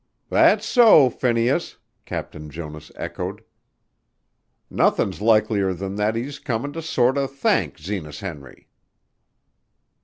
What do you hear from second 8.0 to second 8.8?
Henry."